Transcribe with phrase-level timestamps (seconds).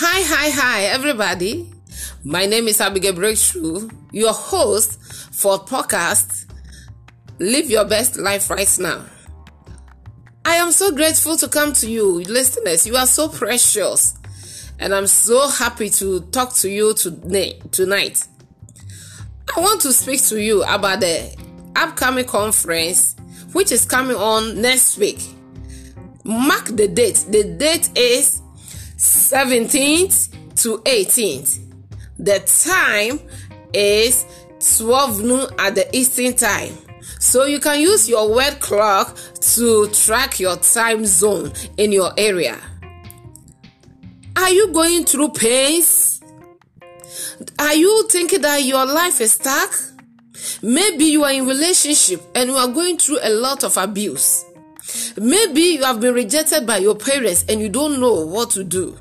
[0.00, 1.68] Hi, hi, hi, everybody.
[2.22, 5.02] My name is Abigail Breakthrough, your host
[5.34, 6.46] for podcast
[7.40, 9.04] Live Your Best Life Right Now.
[10.44, 12.86] I am so grateful to come to you, listeners.
[12.86, 14.16] You are so precious,
[14.78, 18.24] and I'm so happy to talk to you today, tonight.
[19.56, 21.36] I want to speak to you about the
[21.74, 23.16] upcoming conference
[23.52, 25.26] which is coming on next week.
[26.22, 27.26] Mark the date.
[27.30, 28.42] The date is
[28.98, 31.60] 17th to 18th.
[32.18, 33.20] The time
[33.72, 34.26] is
[34.76, 36.76] 12 noon at the Eastern Time.
[37.20, 42.58] So you can use your word clock to track your time zone in your area.
[44.36, 46.20] Are you going through pains?
[47.58, 49.74] Are you thinking that your life is stuck?
[50.62, 54.44] Maybe you are in relationship and you are going through a lot of abuse.
[55.16, 58.98] Maybe you have been rejected by your parents and you don't know what to do.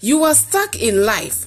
[0.00, 1.46] You are stuck in life.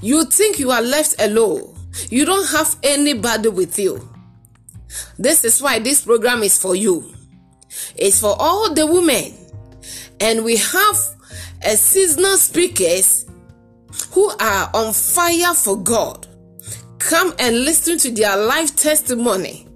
[0.00, 1.74] You think you are left alone.
[2.10, 4.08] You don't have anybody with you.
[5.18, 7.12] This is why this program is for you.
[7.96, 9.34] It's for all the women.
[10.20, 10.96] And we have
[11.64, 13.26] a seasonal speakers
[14.12, 16.26] who are on fire for God.
[16.98, 19.66] Come and listen to their life testimony.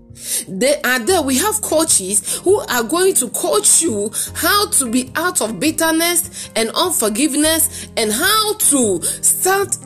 [0.48, 1.22] They are there.
[1.22, 6.50] We have coaches who are going to coach you how to be out of bitterness
[6.56, 9.76] and unforgiveness and how to start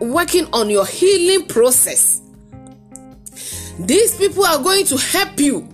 [0.00, 2.20] working on your healing process.
[3.78, 5.68] These people are going to help you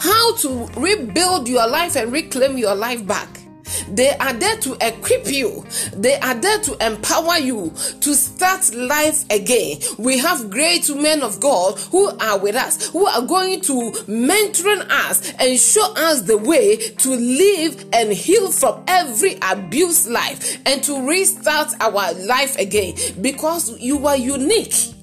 [0.00, 3.39] how to rebuild your life and reclaim your life back.
[3.88, 5.64] They are there to equip you.
[5.94, 9.78] They are there to empower you to start life again.
[9.98, 14.84] We have great men of God who are with us, who are going to mentor
[14.90, 20.82] us and show us the way to live and heal from every abuse life and
[20.84, 24.94] to restart our life again because you are unique.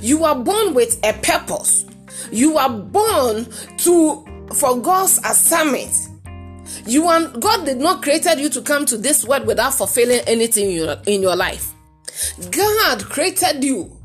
[0.00, 1.86] You are born with a purpose.
[2.30, 3.46] You are born
[3.78, 4.24] to
[4.54, 6.07] for God's assignment.
[6.86, 10.70] You are God did not created you to come to this world without fulfilling anything
[10.70, 11.72] in your, in your life.
[12.50, 13.96] God created you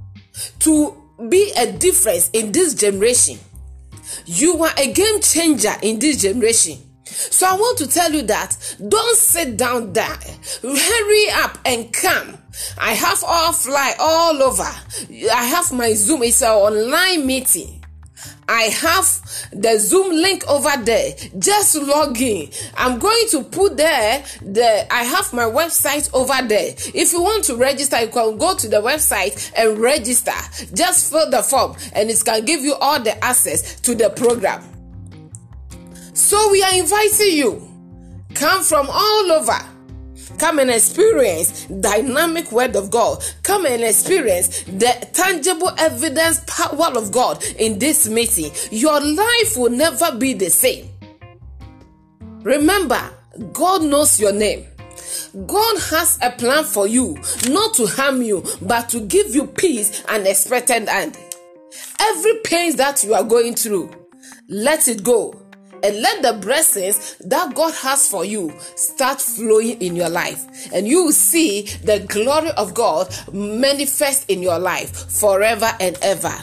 [0.60, 0.98] to
[1.30, 3.40] be a difference in this generation.
[4.26, 6.78] You are a game changer in this generation.
[7.06, 10.18] So I want to tell you that don't sit down there.
[10.62, 12.38] Hurry up and come.
[12.78, 14.64] I have all fly all over.
[14.64, 16.24] I have my Zoom.
[16.24, 17.83] It's an online meeting.
[18.48, 21.14] I have the Zoom link over there.
[21.40, 22.50] Just log in.
[22.76, 26.74] I'm going to put there the I have my website over there.
[26.94, 30.32] If you want to register, you can go to the website and register.
[30.74, 34.64] Just fill the form and it can give you all the access to the program.
[36.14, 37.70] So we are inviting you.
[38.34, 39.73] Come from all over.
[40.38, 43.24] Come and experience dynamic word of God.
[43.44, 48.52] Come and experience the tangible evidence power of God in this meeting.
[48.72, 50.90] Your life will never be the same.
[52.42, 53.02] Remember,
[53.54, 54.66] God knows your name.
[55.48, 57.18] God has a plan for you,
[57.50, 61.18] not to harm you, but to give you peace and expected end.
[62.00, 63.90] Every pain that you are going through,
[64.48, 65.43] let it go
[65.84, 70.46] and let the blessings that God has for you start flowing in your life.
[70.74, 76.34] And you will see the glory of God manifest in your life forever and ever.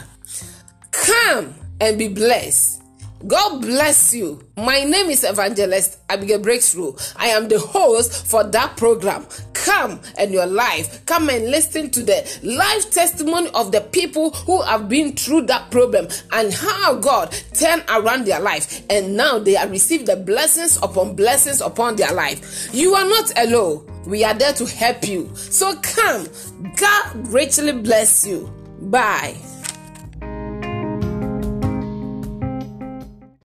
[0.91, 2.80] Come and be blessed.
[3.27, 4.41] God bless you.
[4.57, 6.93] My name is Evangelist Abigail Breakthrough.
[7.15, 9.25] I am the host for that program.
[9.53, 11.05] Come and your life.
[11.05, 15.69] Come and listen to the life testimony of the people who have been through that
[15.69, 18.83] problem and how God turned around their life.
[18.89, 22.73] And now they have received the blessings upon blessings upon their life.
[22.73, 23.87] You are not alone.
[24.07, 25.29] We are there to help you.
[25.35, 26.27] So come.
[26.75, 28.51] God richly bless you.
[28.81, 29.35] Bye.